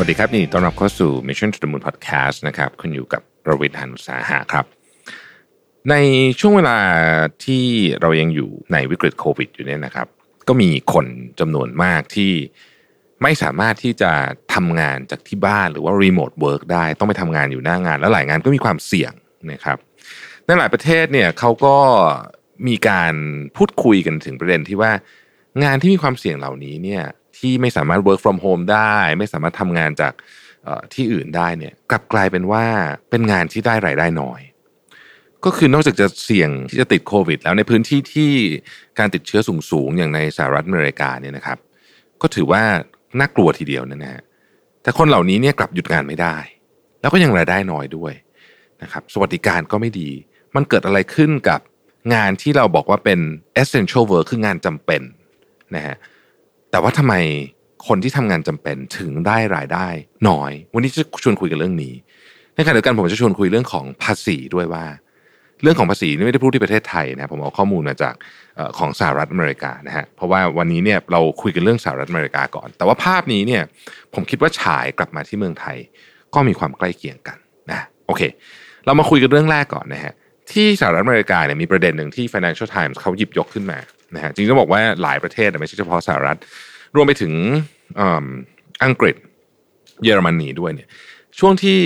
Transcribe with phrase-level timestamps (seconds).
[0.00, 4.64] วัสดีครับนี่ต้อนรับเข้าสู่ Mission to the Moon Podcast นะครับคุณอยู่กับรวิศ หาญอุตสาหะครับ
[5.90, 5.94] ใน
[6.40, 6.78] ช่วงเวลา
[7.44, 7.64] ที่
[8.00, 10.08] เรายังอยู่ในวิกฤตโควิดอยู่เนี่ยนะครับ
[10.48, 11.06] ก็มีคน
[11.40, 12.32] จำนวนมากที่
[13.22, 14.12] ไม่สามารถที่จะ
[14.54, 19.12] ทำงานจากที่บ้านหรือว่า remote work ได้ต้องไปทำงานอยู่หน้างาน แล้วหลายงานก็มีความเสี่ยง
[19.52, 19.78] นะครับ
[20.44, 21.76] ในหลายประเทศเนี่ยเขาก็
[22.68, 23.14] มีการ
[23.56, 24.92] พูดคุยกันถึงประเด็นที่ว่า
[25.64, 27.02] งานที่มีความเสี่ยงเหล่านี้เนี่ย
[27.38, 30.12] ที่ไม่สามารถ work from home ได้ ไม่สามารถทำงานจาก
[30.94, 32.64] ที่อื่นได้เนี่ยกลับกลายเป็นว่า
[33.10, 34.40] เป็นงานที่ได้รายได้น้อย
[35.44, 38.32] ก็คือนอกจากจะเสี่ยงที่จะติดโควิด แล้วในพื้นที่ที่
[38.98, 39.40] การติดเชื้อ
[39.70, 41.58] สูงๆอย่างในสหรัฐอเมริกาเนี่ยนะครับ
[42.22, 42.62] ก็ถือว่า
[43.18, 44.22] น่ากลัวทีเดียวนะฮะ
[44.82, 46.36] แต่คนเหล่านี้เนี่ยกลับหยุดงานไม่ได้
[47.00, 48.12] แล้วก็ยังรายได้น้อยด้วย
[48.82, 50.10] นะครับสวัสดิการก็ไม่ดี
[50.54, 51.60] มันเกิดอะไรขึ้นกับ
[52.14, 53.20] งานที่เราบอกว่าเป็น
[53.62, 55.02] essential work คืองานจำเป็น
[55.76, 55.96] นะฮะ
[56.70, 57.14] แต่ว่าทำไม
[57.88, 59.88] คนที่ทำงานจำเป็นถึงได้รายได้
[60.28, 61.94] น้อย วันนี้จะชวนคุยกันเรื่องนี้
[62.54, 64.84] ในขณะเดียวกันผมจะชวนคุยเรื่องของภาษีด้วยว่า
[65.62, 68.14] เรื่องของภาษีนี่ไม่ได้พูดที่ประเทศไทยนะผมเอาข้อมูลมาจาก
[68.78, 73.62] ของสหรัฐอเมริกานะฮะเพราะว่าวันนี้เนี่ยเราคุยกันเรื่องสหรัฐอเมริกาก่อน แต่ว่าภาพนี้เนี่ย
[74.14, 75.76] ผมคิดว่าฉายกลับมาที่เมืองไทย
[76.34, 77.38] ก็มีความใกล้เคียงกัน
[77.70, 78.22] นะโอเค
[78.86, 80.14] เรามาคุยกันเรื่องแรกก่อนนะฮะ
[80.52, 83.78] ที่สหรัฐอเมริกาเนี่ยมีประเด็นหนึ่งที่ Financial Times เขาหยิบยกขึ้นมา
[84.14, 86.38] นะฮะจริงๆต้องบอกว่าหลายประเทศไม่ใช่เฉพาะสหรัฐ
[86.96, 87.32] รวมไปถึง
[88.84, 89.16] อังกฤษ
[90.04, 90.88] เยอรมนีด้วยเนี่ย
[91.38, 91.80] ช่วงที่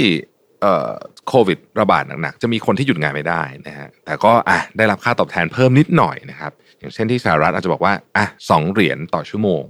[1.28, 9.62] โควิดระบาดหนักๆ จะมีคนที่หยุดงานไม่ได้นะฮะแต่ก็อะได้รับค่าตอบแทนเพิ่มนิดหน่อยนะครับ อย่างเช่นที่สหรัฐอาจจะบอกว่าอะสองเหรียญต่อชั่วโมง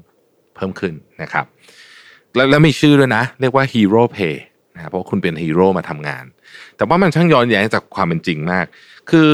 [0.56, 1.44] เพิ่มขึ้นนะครับ
[2.34, 4.36] แล้วแล้วมีชื่อด้วยนะ เรียกว่า Hero Pay
[4.74, 6.24] นะเพราะคุณเป็นฮีโร่มาทำงาน
[6.76, 8.64] แต่ว่ามันช่างย้อนแย้งจากความเป็นจริงมาก
[9.10, 9.32] คือ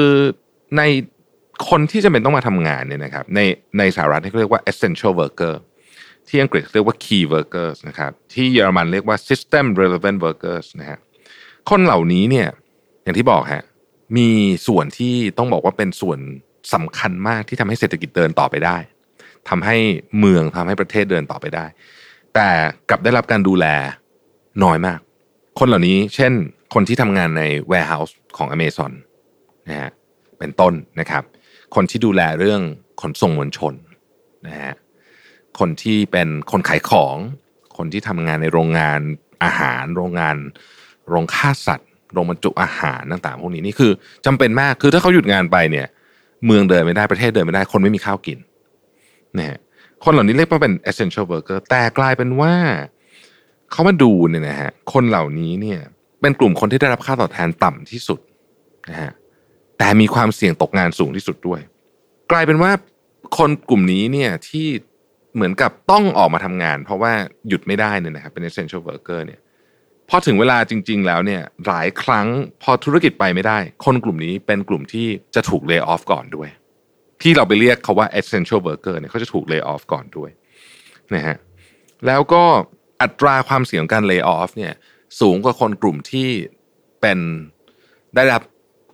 [0.76, 0.82] ใน
[1.68, 3.40] คนที่จะเป็นต้องมาทำงานเนี่ยนะครับใน
[3.78, 5.54] ในสหรัฐเขาเรียกว่า essential worker
[6.28, 10.98] ที่อังกฤษเรียกว่า key workers นะครับที่เยอรมันเรียกว่า system relevant workers นะฮะ
[11.70, 12.48] คนเหล่านี้เนี่ย
[13.02, 13.64] อย่างที่บอกฮะ
[14.16, 14.28] มี
[14.66, 16.18] ส่วนที่ต้องบอกว่าเป็นส่วน
[16.74, 18.76] สำคัญมากที่ทำให้เศรษฐกิจเดินต่อไปได้
[19.48, 19.76] ทำให้
[20.18, 21.66] เมืองทำให้ประเทศเดินต่อไปได้
[22.34, 22.48] แต่
[22.88, 23.66] กลับได้รับการดูแล
[24.64, 24.98] น้อยมาก
[25.58, 26.32] คนเหล่านี้ เช่น
[26.74, 28.92] คนที่ทำงานใน warehouse ของ Amazon
[29.68, 29.90] นะฮะ
[30.38, 31.22] เป็นต้นนะครับ
[31.74, 32.60] คนที่ดูแลเรื่อง
[33.00, 33.74] ขนส่งมวลชน
[34.46, 34.74] นะฮะ
[35.58, 37.16] คนที่เป็นคนขายของ
[37.76, 39.00] คนที่ทำงานในโรงงาน
[39.44, 40.36] อาหาร โรงงาน
[41.08, 43.92] โรงฆ่าสัตว์ โรงบรรจุอาหารต่างๆพวกนี้นี่คือ
[44.26, 45.86] จำเป็นมากคือถ้าเขาหยุดงานไปเนี่ย
[46.46, 48.38] เมืองเดินไม่ได้ประเทศเดินไม่ได้ คนไม่มีข้าวกิน
[49.38, 49.58] นะฮะ
[50.04, 52.54] คนเหล่านี้เรียกว่าเป็น essential worker แต่กลายเป็นว่า
[53.70, 55.80] เขามาดูเนี่ยนะฮะคนเหล่านี้เนี่ย
[56.20, 58.20] เป็นกลุ่มคนที่ได้รับค่าตอบแทนต่ำที่สุด
[58.90, 59.12] นะฮะ
[59.78, 61.60] แต่มีความเสี่ยงตกงานสูงที่สุดด้วย
[62.30, 62.72] กลายเป็นว่า
[63.38, 64.66] คนกลุ่มนี้เนี่ยที่
[65.34, 67.12] เหมือนกับต้องออกมาทำงาน เพราะว่า
[67.48, 69.40] หยุดไม่ได้เนี่ยนะครับเป็น essential worker เนี่ย
[70.08, 72.26] พอถึงเวลาจริง ๆ แล้วเนี่ยหลายครั้ง
[72.62, 76.48] พอธุรกิจไปไม่ได้ คนกลุ่มนี้เป็นกลุ่มที่จะถูกเลิกออฟก่อนด้วย
[77.22, 80.30] ที่เราไปเรียกเขาว่า essential worker เนี่ยเขาจะถูกเลิกออฟก่อนด้วย
[81.14, 81.36] นะฮะ
[82.06, 82.42] แล้วก็
[83.02, 84.72] อัตราความเสี่ยงการเลิกออฟเนี่ย
[85.20, 86.28] สูงกว่าคนกลุ่มที่
[87.00, 87.18] เป็น
[88.14, 88.42] ได้รับ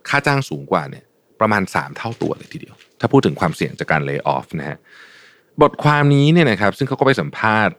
[0.09, 1.05] ค่าจ้างสูงกว่าเนี่ย
[1.39, 4.77] ประมาณ 3 เท่าตัวเลยทีเดียว ถ้าพูดถึงความเสี่ยงจากการเลิกออฟนะฮะ
[5.61, 7.75] บทความนี้เนี่ยนะครับซึ่งเขาก็ไปสัมภาษณ์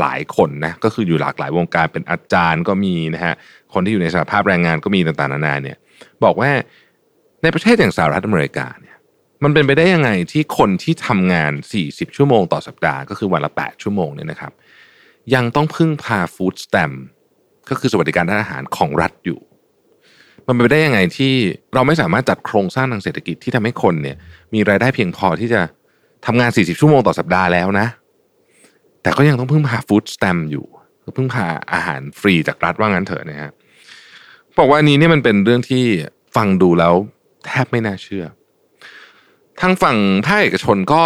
[0.00, 3.34] หลายคนนะก็คืออยู่หลากหลายวงการเป็นอาจารย์ก็มีนะฮะ
[3.72, 5.76] คนที่อยู่ในสหภาพแรงงานก็มีต่างๆนานาเนี่ย
[6.24, 6.50] บอกว่า
[7.42, 8.96] ในประเทศอย่างสหรัฐอเมริกาเนี่ย
[9.44, 11.52] มันเป็นไปได้ยังไงที่คนที่ทำงาน
[11.84, 14.52] 40 ชั่วโมงต่อสัปดาห์ก็คือวันละ 8 ชั่วโมงเนี่ยนะครับ
[15.34, 16.92] ยังต้องพึ่งพาฟู้ดสแตม
[17.68, 19.40] ก็คือสวัสดิการทางอาหารของรัฐอยู่
[20.48, 21.32] มันเป็นไปได้ยังไงที่
[21.74, 24.16] เราไม่สามารถจัดโครงสร้างทางเศรษฐกิจที่ทำให้คนเนี่ย
[24.54, 25.60] มีรายได้เพียงพอที่จะ
[26.26, 27.86] ทำงาน 40 ชั่วโมงต่อสัปดาห์แล้วนะ
[29.02, 30.66] แต่ก็ยังต้องพึ่งพาฟู้ดสแตมอยู่
[31.16, 33.50] พึ่งพาอาหารฟรีจากรัฐว่างั้นเถอะนะฮะ
[34.58, 35.84] บอกว่านี้เนี่ยมันเป็นเรื่องที่
[36.36, 36.94] ฟังดูแล้ว
[37.46, 38.24] แทบไม่น่าเชื่อ
[39.60, 41.02] ทางฝั่งภาคเอกชนก็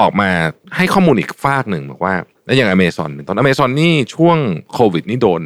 [0.00, 0.30] ออกมา
[0.76, 2.14] ให้ข้อมูลอีกฝากหนึ่งบอกว่า
[2.44, 4.38] แล้วอย่างอเมซอนตอนอเมซอนนี่ช่วง
[4.72, 5.42] โควิดนี่โดน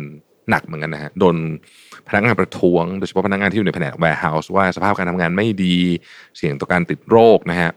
[0.50, 1.36] หนักเหมือนกันนะฮะโดน
[2.08, 5.76] พนักงานประท้วงโดยเฉพาะพนักงานที่อยู่ในแผนกแวร์เฮาส์ว่าสภาพการทำงานไม่ดี
[6.36, 7.70] เสี่ยงต่อการติดโรคนะฮะ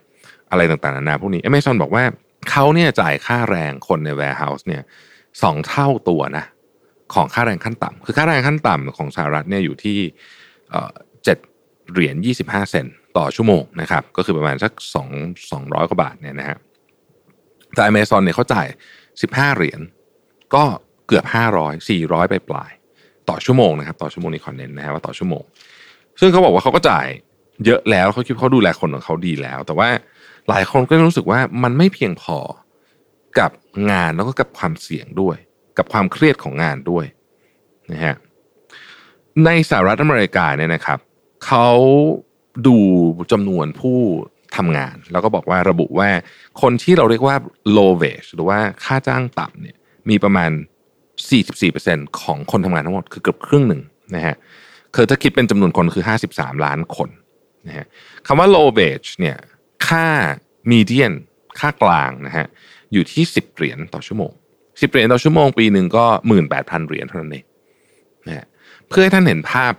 [0.52, 2.04] อะไรต่างๆนานาพวกนี้ Amazon บอกว่า
[2.50, 4.84] เขาเนี่ยจ่ายค่าแรงคนใน warehouse เนี่ย
[5.44, 6.46] สองเท่าตัวนะ
[7.14, 9.98] ของค่าแรงขั้นต่ำคือค่าแรงขั้นต่ำของสหรัฐเนี่ยอยู่ที่
[11.24, 11.38] เจ็ด
[11.92, 12.86] เหรียญยี่สิบห้าเซน
[13.18, 15.10] ต่อชั่วโมงนะครับก็คือประมาณสักสอง
[15.52, 16.58] สองร้อยกว่าบาทเนี่ยนะฮะ
[17.76, 18.68] แต่อเมซอนเนี่ยเขาจ่าย
[19.22, 19.82] สิบห้าเหรียญ
[20.56, 20.64] ก็
[21.08, 22.72] เกือบห้าร้อยสี่ร้อยไปปลาย
[23.30, 25.44] ต่อชั่วโมงนะครับต่อชั่วโมงนี้คอนเน้นนะฮะว่าต่อชั่วโมง
[26.20, 27.08] ซึ่งเขาบอกว่าเขาก็จ่าย
[27.66, 29.90] เยอะแล้วเขาคิดเขาดูแลคนของเขาดีแล้ว แต่ว่า
[30.50, 32.38] หลายคนก็รู้สึกว่ามันไม่เพียงพอ
[33.40, 33.52] กับ
[33.92, 35.38] งานแล้วก็กับความเสี่ยงด้วย
[35.78, 37.06] กับความเครียดของงานด้วย
[37.92, 38.16] นะฮะ
[39.46, 41.00] ในสหรัฐอเมริกาเนี่ยนะครับ
[41.46, 41.68] เขา
[42.68, 42.78] ดู
[43.32, 44.00] จำนวนผู้
[44.58, 46.10] ทำงาน แล้วก็บอกว่าระบุว่า
[46.62, 47.36] คนที่เราเรียกว่า
[47.78, 49.78] low wage หรือว่าค่าจ้างต่ำเนี่ย
[50.10, 50.52] มีประมาณ
[51.30, 53.82] 44%ของคนทำงานทั้งหมดคือเกือบครึ่งหนึ่ง
[54.16, 54.36] นะฮะ
[54.96, 56.04] คือถ้าคิดเป็นจำนวนคนคือ
[56.34, 57.10] 53 ล้านคน
[57.68, 57.86] นะฮะ
[58.28, 59.38] คำว่า low wage เนี่ย
[59.88, 60.08] ค่า
[60.72, 61.14] median
[61.60, 62.46] ค่ากลางนะฮะ
[62.94, 64.32] อยู่ที่ 10 เหรียญต่อชั่วโมง
[64.62, 66.06] 10 เหรียญต่อชั่วโมงปีหนึ่งก็
[66.48, 67.46] 18,000 เหรียญเท่านั้นเอง
[68.28, 68.46] นะฮะ
[68.88, 69.74] เพื่อให้ท่านเห็นภาพ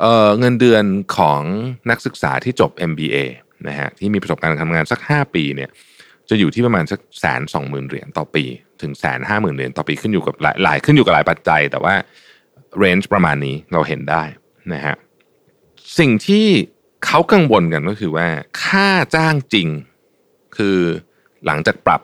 [0.00, 0.84] เเงินเดือน
[1.16, 1.42] ของ
[1.90, 3.16] นักศึกษาที่จบ MBA
[3.68, 5.70] นะฮะที่มีประสบการณ์ทำงานสัก 5 ปีเนี่ย
[6.32, 8.44] จะอยู่ที่ประมาณสักแสนสองหมื่นเหรียญต่อปี
[8.82, 11.94] ถึงแสนห้าหมื่นเหรียญต่อปีขึ้นอยู่กับหลายขึ้นอยู่กับหลายปัจจัย แต่ว่า
[12.78, 14.22] เรนจ์ประมาณนี้เราเห็นได้
[14.72, 14.96] นะฮะ
[15.98, 16.46] สิ่งที่
[17.06, 18.26] เขากังวลกันก็คือว่า
[18.62, 19.68] ค่าจ้างจริง
[20.56, 20.78] คือ
[21.46, 22.00] หลังจากปรับ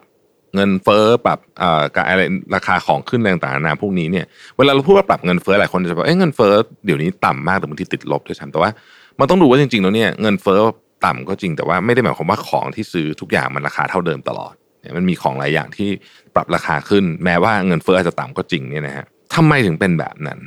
[0.54, 2.22] เงินเฟ้อปรับเอ่ออะไร
[2.54, 4.26] ราคาของขึ้นต่างๆนานาพวกนี้เนี่ย
[4.56, 6.52] เวลาเราพูดว่าปรับเงินเฟ้อหลายคนจะบอกเอ้เงินเฟ้อ
[6.86, 8.70] เดี๋ยวนี้ต่ำมากแต่บางทีติดลบด้วยซ้ำแต่ว่า
[9.19, 10.60] มันต้องดูว่าจริงๆแล้วเนี่ยเงินเฟ้อ
[11.04, 15.88] ต่ำก็จริงแต่ว่าไม่ได้หมายความว่าของที่ซื้อทุกอย่างมันราคาเท่าเดิมตลอดเนี่ยมันมีของหลายอย่างที่
[16.34, 19.04] ปรับราคาขึ้น แม้ว่าเงินเฟ้ออาจจะต่ำก็จริงเนี่ยนะฮะ
[19.34, 20.40] ทำไมถึงเป็นแบบนั้น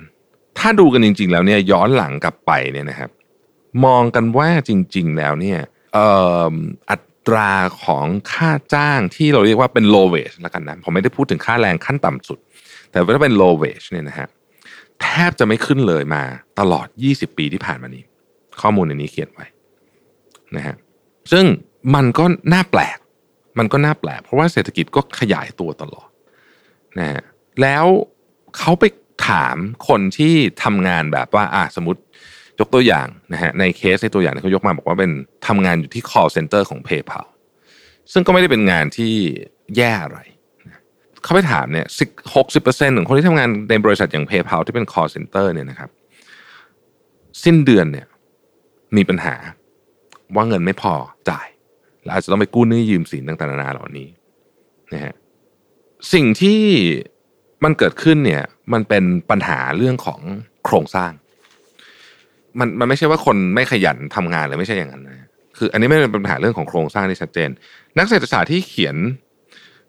[0.59, 3.09] ถ้าดูกันจริง ๆ แล้วเนี่ยย้อนหลังกลับไปเนี่ยนะครับ
[3.85, 5.59] มองกันว่าจริง ๆ แล้วเนี่ย
[6.89, 7.53] อัตรา
[7.83, 12.39] ของค่าจ้างที่เราเรียกว่าเป็น low wage ล้วกันนะผมไม่ได้พูดถึงค่าแรงขั้นต่ำสุด
[12.91, 14.27] แต่ถ้าเป็น low wage เนี่ยนะฮะ
[15.01, 16.23] แทบจะไม่ขึ้นเลยมา
[16.59, 18.03] ตลอด 20 ปีที่ผ่านมานี้
[18.61, 19.45] ข้อมูลในนี้เขียนไว้
[20.55, 20.75] นะฮะ
[21.31, 21.45] ซึ่ง
[21.95, 22.97] มันก็น่าแปลก
[23.57, 26.09] มันก็น่าแปลก เพราะว่าเศรษฐกิจก็ขยายตัวตลอด
[26.99, 27.21] นะฮะ
[27.61, 27.85] แล้ว
[28.57, 28.83] เขาไป
[29.27, 29.55] ถาม
[29.87, 30.33] คนที่
[30.63, 32.01] ทำงานแบบว่าอะสมมติ
[32.59, 35.11] ยกตัวอย่างนะฮะในเคสในตัวอย่างที่เขายกมาบอกว่าเป็น
[35.47, 37.27] ทำงานอยู่ที่ call center ของ PayPal
[38.11, 39.13] ซึ่งก็ไม่ได้เป็นงานที่
[39.77, 40.19] แย่อะไร
[41.23, 41.87] เขาไปถามเนี่ย
[42.35, 45.89] หกสิบเปอร์เซ็นต์ของคนที่ทำงานในบริษัทอย่าง PayPal ที่เป็น call center เนี่ยนะครับ
[47.43, 48.07] สิ้นเดือนเนี่ย
[48.97, 49.35] มีปัญหา
[50.35, 50.93] ว่าเงินไม่พอ
[51.29, 51.47] จ่าย
[52.03, 54.07] แล้วอาจจะต้องไปกู้หนี้ยืมสินต่างๆนานาเหล่านี้
[54.93, 55.13] นะฮะ
[56.13, 56.61] สิ่งที่
[57.63, 58.43] มันเกิดขึ้นเนี่ย
[58.73, 60.19] มันเป็นปัญหาเรื่องของ
[60.65, 61.11] โครงสร้าง
[62.59, 67.49] มันมันไม่ใช่ว่าคนไม่ขยันทำงานเลยไม่ใช่อย่างนั้นนะคือ อันนี้ไม่เป็นปัญหาเรื่องของโครงสร้างที่ชัดเจน
[67.97, 68.95] นักเศรษฐศาสตร์ที่เขียน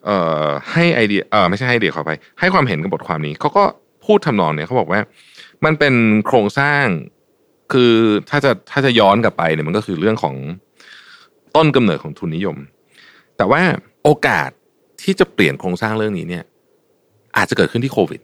[0.04, 3.64] เอ่อให้ไอเดียเออไม่ใช่ให้ไอเดียขอไปให้ความเห็นกับบทความนี้เขาก็
[4.06, 5.00] พูดทำนองเนี่ยเขาบอกว่า
[5.64, 5.94] มันเป็น
[6.26, 6.84] โครงสร้าง
[7.72, 7.92] คือ
[8.30, 10.34] ถ้าจะถ้าจะย้อนกลับไปเนี่ยมันก็คือเรื่องของ
[11.56, 12.56] ต้นกำเนิดของทุนนิยม
[13.36, 13.62] แต่ว่า
[14.04, 14.50] โอกาส
[15.02, 16.44] ที่จะเปลี่ยนโครงสร้างเรื่องนี้เนี่ย
[17.36, 18.20] อาจจะเกิดขึ้นที่โควิด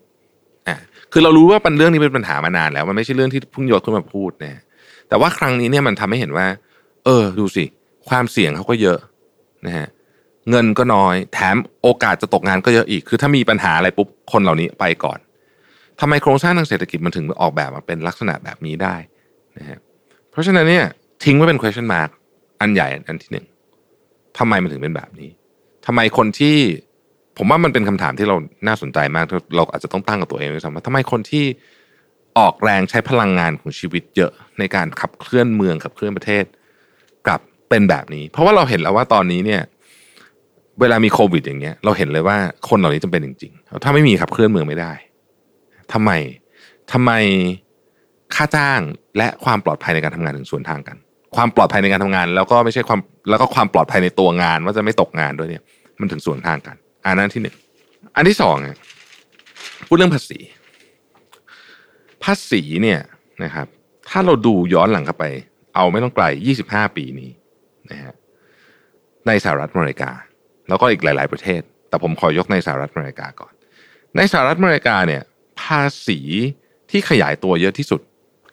[0.68, 0.76] อ่า
[1.12, 4.62] คือเรารู้ว่าปัญเรื่องนี้เป็นปัญหามานานแล้ว มันไม่ใช่เรื่องที่เพิ่งยกขึ้นมาพูดนะ
[5.08, 6.46] แต่ว่าครั้งนี้เนี่ยมันทำให้เห็นว่า
[7.04, 7.64] เออ ดูสิ
[8.08, 8.98] ความเสี่ยงเขาก็เยอะ
[9.66, 9.88] นะฮะ
[10.50, 15.18] เงินก็น้อย แถมโอกาสจะตกงานก็เยอะอีก คือถ้ามีปัญหาอะไรปุ๊บคนเหล่านี้ไปก่อน
[16.00, 18.96] ทำไมโครงสร้างทางเศรษฐกิจมันถึงออกแบบมาเป็นลักษณะแบบนี้ได้
[19.58, 19.78] นะฮะ
[20.30, 20.84] เพราะฉะนั้นเนี่ย
[21.24, 22.10] ทิ้งไว้เป็น question mark
[22.60, 23.46] อันใหญ่อันที่หนึ่ง
[24.38, 25.30] ทำไมมันถึงเป็นแบบนี้
[25.86, 26.56] ทำไมคนที่
[27.36, 28.36] ผมว่ามันเป็นคำถามที่เรา
[28.66, 29.24] น่าสนใจมาก
[29.56, 31.44] เราอาจจะต้องตั้งกับตัวเองด้วยซ้ำว่าทำไมคนที่
[32.38, 36.44] ออกแรงใช้พลังงานของชีวิตเยอะในการขับเคลื่อนเมืองขับเคลื่อนประเทศ
[37.26, 39.62] กลับเป็นแบบนี้ เพราะว่าเราเห็นแล้วว่าตอนนี้เนี่ย
[40.80, 42.36] เวลามีโควิด อย่างเงี้ย เราเห็นเลยว่า
[42.68, 44.92] คนเหล่านี้จำเป็นจริง ๆ ถ้าไม่มีขับเคลื่อนเมืองไม่ได้
[45.92, 46.10] ทำไม
[46.92, 47.10] ทำไม
[48.34, 48.80] ค่าจ้าง
[49.16, 50.96] และความปลอดภัยในการทำงานถึงส่วนทางกัน
[51.36, 55.62] ความปลอดภัยในการทำงาน แล้วก็ไม่ใช่ความแล้วก็ความปลอดภัยในตัวงาน ว่าจะไม่ตกงานด้วยเนี่ย
[56.00, 57.56] มันถึงส่วนทางกัน อันนั้นที่หนึ่ง
[58.16, 58.56] อันที่สอง
[59.86, 60.38] พูดเรื่องภาษี
[62.24, 63.00] ภาษีเนี่ย
[63.44, 63.66] นะครับ
[64.08, 65.24] ถ้าเราดูย้อนหลังเข้าไป
[65.74, 66.24] เอาไม่ต้องไกล
[66.64, 67.30] 25 ปีนี้
[67.90, 68.14] นะฮะ
[69.26, 70.10] ในสหรัฐอเมริกา
[70.68, 73.52] แล้วก็อีกหลาย ๆ ประเทศ แต่ผมขอยกในสหรัฐอเมริกาก่อน
[74.16, 75.22] ในสหรัฐอเมริกาเนี่ย
[75.62, 76.18] ภาษี
[76.90, 78.00] ที่ขยายตัวเยอะที่สุด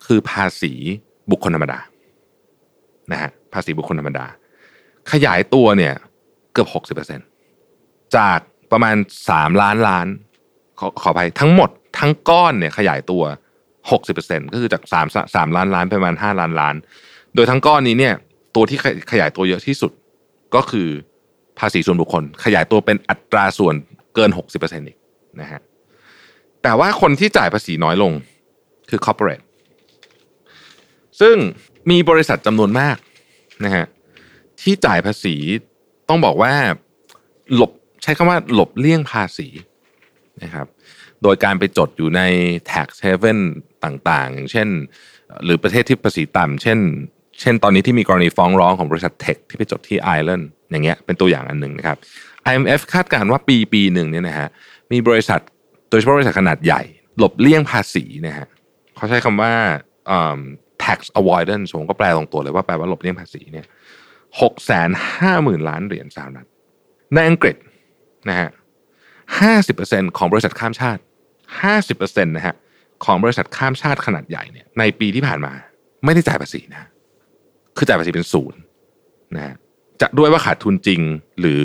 [0.06, 0.74] คือภาษี
[1.32, 1.80] บุคคลธรรมดา
[3.12, 4.26] นะฮะภาษีบุคคลธรรมดา
[5.12, 5.94] ขยายตัวเนี่ย
[6.54, 7.20] เกือบหกสิบเปอร์เซ็น
[8.18, 8.40] จาก
[8.72, 8.96] ประมาณ
[9.30, 10.08] สามล้านล้าน
[10.80, 11.70] ขอขอไปทั้งหมด
[12.00, 13.24] ทั้งก้อนเนี่ยขยายตัว
[13.92, 16.76] หกสิบเปอร์เซ็นก็คือจากสามสามล้านล้านปประมาณห้าล้านล้าน
[17.36, 18.14] โดยทั้งก้อนนี้เนี่ย
[18.56, 18.78] ตัวที่
[19.12, 19.92] ขยายตัวเยอะที่สุด
[20.56, 20.88] ก็คือ
[21.60, 23.76] ภาษีส่วนบุคคล ขยายตัวเป็นอัตราส่วน
[24.16, 24.98] เกินหกสิบเปอร์เซ็นต์อีก
[25.42, 25.62] นะฮะ
[26.64, 28.14] แต่ว่าคนที่จ่ายภาษีน้อยลง
[28.90, 29.45] คือ corporate
[31.20, 31.36] ซึ่ง
[31.92, 32.98] มีบริษัทจำนวนมาก
[33.66, 33.86] นะฮะ
[34.62, 35.36] ที่จ่ายภาษี
[36.10, 36.54] ต้องบอกว่า
[37.56, 37.72] หลบ
[38.04, 39.48] ใช้คำว่าหลบเลี่ยงภาษี
[40.44, 40.68] นะครับ
[41.24, 42.22] โดยการไปจดอยู่ใน
[42.72, 43.40] tax haven
[43.84, 44.68] ต่างๆ อย่างเช่น
[45.44, 46.80] หรือประเทศที่ภาษีต่ำเช่น
[47.42, 51.98] เช่นตอนนี้ที่มีกรณีฟ้องร้องของบริษัทเทคที่ไปจดที่ไอร์แลนด์อย่างเงี้ยเป็นตัวอย่างอันหนึ่งนะครับ
[52.50, 54.48] IMF คาดการณ์ว่าปีปีหนึ่งเนี่ยนะฮะ
[54.92, 55.40] มีบริษัท
[55.90, 56.82] โดยเฉพาะบริษัทขนาดใหญ่
[57.18, 58.48] หลบเลี่ยงภาษีนะฮะ
[58.96, 59.54] เขาใช้คำว่า
[60.86, 63.66] tax avoidance ผมก็แปลตรงตัวเลยว่าแปลว่าหลบเลี่ยงภาษีเนี่ย
[64.42, 66.48] หกแสนห้าหมื่นล้านเหรียญสหรัฐ
[67.14, 67.56] ในอังกฤษ
[68.30, 68.50] นะฮะ
[69.40, 71.02] ห้าสิบเปอร์เซ็นของบริษัทข้ามชาติ
[71.62, 72.56] ห้าสิบเปอร์เซ็นต์นะฮะ
[73.06, 75.54] ของบริษัทข้ามชาติขนาดใหญ่เนี่ยในปีที่ผ่านมา
[76.06, 76.84] ไม่ได้จ่ายภาษีนะ
[77.78, 78.60] คือจ่ายภาษีเป็นศูนย์
[79.36, 79.56] นะฮะ
[80.02, 81.02] จะด้วยว่าขาดทุนจริง
[81.40, 81.64] หรือ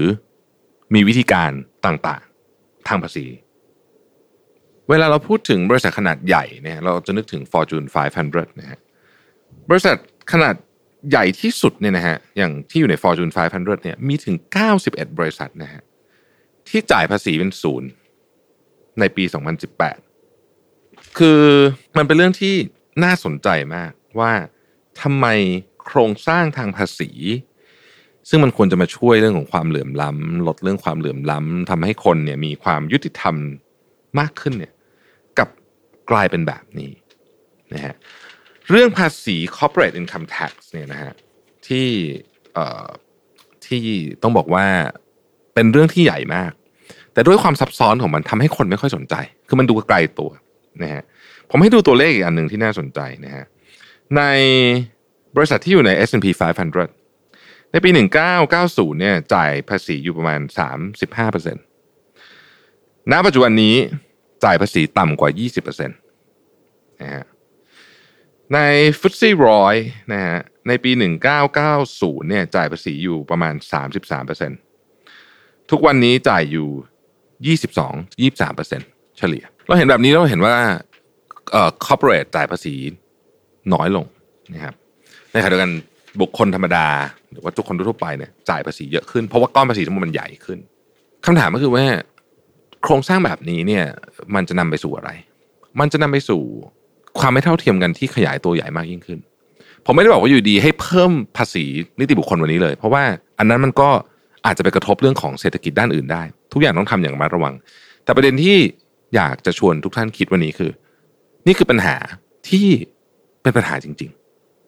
[0.94, 1.50] มีวิธีการ
[1.86, 3.26] ต่างๆ ทางภาษี
[4.88, 7.86] เวลาเราพูดถึงบริษัทขนาดใหญ่เนี่ยเราจะนึกถึง Fortune
[8.22, 8.78] 500นะฮะ
[9.70, 9.96] บริษัท
[10.32, 10.54] ขนาด
[11.10, 14.36] ใหญ่ที่สุดเนี่ยนะฮะอย่างที่อยู่ใน Fortune 500 เนี่ยมีถึง
[14.76, 15.82] 91 บริษัทนะฮะ
[16.68, 17.88] ที่จ่ายภาษีเป็นศูนย์
[19.00, 19.24] ในปี
[20.40, 21.42] 2018 คือ
[21.96, 22.54] มันเป็นเรื่องที่
[23.04, 24.32] น่าสนใจมากว่า
[25.02, 25.26] ทำไม
[25.84, 27.10] โครงสร้างทางภาษี
[28.28, 33.36] ซึ่งมันควรจะมาช่วยเรื่องของความเหลื่อมล้ำลดเรื่องความเหลื่อมล้ำทำให้คนเนี่ยมีความยุติธรรม
[34.18, 34.72] มากขึ้นเนี่ย
[35.38, 35.48] กับ
[36.10, 36.92] กลายเป็นแบบนี้
[37.74, 37.94] นะฮะ
[38.70, 41.12] เรื่องภาษี corporate income tax เนี่ยนะฮะ
[41.66, 41.88] ที่
[43.66, 43.84] ที่
[44.22, 44.66] ต้องบอกว่า
[45.54, 46.52] เป็นเรื่องที่ใหญ่มาก
[47.12, 49.14] แต่ด้วยความซับซ้อนของมันทำให้คนไม่ค่อยสนใจ
[49.48, 50.30] คือมันดูไกลตัว
[50.82, 51.02] นะฮะ
[51.50, 53.44] ผมให้ดูตัวเลขอีกอันหนึ่งที่น่าสนใจนะฮะ
[54.16, 54.22] ใน
[55.36, 56.26] บริษัทที่อยู่ใน S&P
[57.00, 57.90] 500 ในปี
[58.44, 60.40] 1990เนี่ยจ่ายภาษีอยู่ประมาณ
[61.16, 61.54] 35%
[63.12, 63.76] ณปัจจุบันนี้
[64.44, 67.24] จ่ายภาษีต่ำกว่า 20%นะฮะ
[68.54, 68.58] ใน
[69.00, 69.74] ฟุตซี่ร้อย
[70.12, 70.38] นะฮะ
[70.68, 70.90] ในปี
[71.60, 73.54] 1990เนี่ยจ่ายภาษีอยู่ประมาณ
[74.82, 76.68] 33%ทุกวันนี้จ่ายอยู่
[77.56, 80.54] 22 23%เฉลี่ย เราเห็นแบบนี้เราเห็นว่า
[81.52, 82.74] เอ่อ corporate จ่ายภาษี
[83.74, 84.06] น้อยลง
[84.52, 84.74] นะครับ
[85.32, 85.72] ในขณะเดียวกัน
[86.20, 86.86] บุคคลธรรมดา
[87.30, 90.58] หรือว่าทุกคนทั่วไปเนี่ยจ่ายภาษีเยอะขึ้น เพราะว่าก้อนภาษีทั้งหมดมันใหญ่ขึ้น
[91.26, 91.84] คำถามก็คือว่า
[92.82, 93.84] โครงสร้างแบบนี้เนี่ย
[94.34, 95.10] มันจะนำไปสู่อะไร
[95.80, 96.42] มันจะนำไปสู่
[97.18, 99.18] ความไม่เท่าเทียมกันที่ขยายตัวใหญ่มากยิ่งขึ้น
[99.86, 101.64] ผมไม่ได้บอกว่าอยู่ดีให้เพิ่มภาษี
[102.00, 103.02] นิติบุคคลวันนี้เลย เพราะว่า
[103.38, 103.88] อันนั้นมันก็
[104.46, 107.54] อาจจะไปกระทบเรื่องของเศรษฐกิจด้านอื่นได้ ทุกอย่างต้องทำอย่างระมัดระวัง
[108.04, 108.56] แต่ประเด็นที่
[109.14, 110.70] อยากจะชวนทุกท่านคิดวันนี้คือ
[111.46, 111.96] นี่คือปัญหา
[112.48, 112.66] ที่
[113.42, 114.10] เป็นปัญหาจริง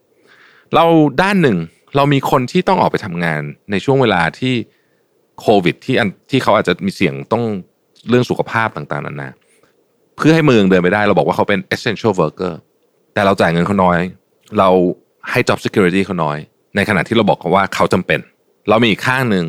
[0.09, 0.85] ๆ เรา
[1.23, 1.59] ด้านหนึ่ง
[1.97, 4.55] เรามีคนที่ต้องออกไปทำงานในช่วงเวลาที่
[5.41, 5.95] โควิดที่
[6.31, 7.45] ที่เขาอาจจะมีเสี่ยงต้อง
[8.09, 9.31] เรื่องสุขภาพต่างๆนานา
[10.17, 12.55] เพื่อให้เมืองเดินไปได้ เราบอกว่าเขาเป็น essential worker
[13.15, 13.99] แต่เราจ่ายเงินเขาน้อย
[14.59, 14.69] เรา
[15.31, 16.39] ให้ job security เขาน้อย
[16.77, 18.21] ในขณะที่เราบอกเขาว่าเขาจำเป็น
[18.69, 19.47] เรามีอีกข้างหนึ่ง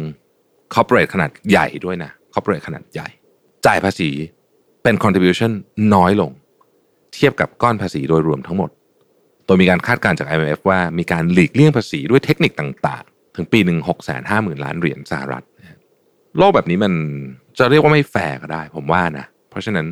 [0.74, 3.08] corporate ขนาดใหญ่ด้วยนะ corporate ขนาดใหญ่
[3.66, 4.10] จ่ายภาษี
[4.84, 5.52] เป็น contribution
[5.94, 6.32] น้อยลง
[7.14, 8.70] เทียบกับก้อนภาษีโดยรวมทั้งหมด
[9.46, 15.44] โดยมีการคาดการณ์จาก IMF ว่ามีการหลีกเลี่ยงภาษีด้วยเทคนิคต่างๆ ถึงปีหนึ่งหกแสนห้าหมื่นล้านเหรียญสหรัฐ
[16.38, 16.94] โลกแบบนี้มัน
[17.58, 19.88] จะเรียกว่าไม่แฟร์ก็ได้ ผมว่านะ เพราะฉะนั้น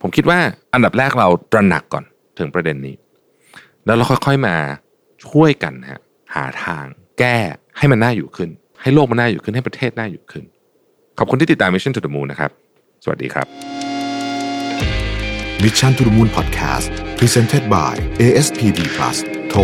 [0.00, 0.38] ผมคิดว่า
[0.74, 2.04] อันดับแรกเราตระหนักก่อน
[2.38, 2.94] ถึงประเด็นนี้
[3.86, 4.56] แล้วเราค่อยๆมา
[5.28, 6.00] ช่วยกันฮะ
[6.34, 6.84] หาทาง
[7.18, 7.36] แก้
[7.78, 8.50] ให้มันน่าอยู่ขึ้น
[8.82, 10.44] ให้โลกมันน่าอยู่ขึ้นให้ประเทศน่าอยู่ขึ้น
[11.18, 12.50] ขอบคุณที่ติดตาม Mission to the Moon นะครับ
[13.04, 13.46] สวัสดีครับ
[15.62, 16.86] Mission to the Moon Podcast
[17.18, 17.92] Presented by
[18.22, 19.16] ASPD Plus
[19.48, 19.60] โทร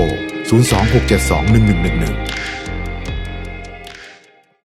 [0.49, 2.58] 026721111